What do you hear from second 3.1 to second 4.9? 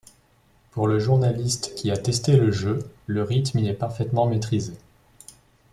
rythme y est parfaitement maîtrisé.